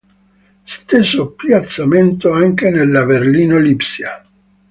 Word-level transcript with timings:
Stesso 0.63 1.33
piazzamento 1.33 2.31
anche 2.31 2.71
nella 2.71 3.05
Berlino-Lipsia. 3.05 4.19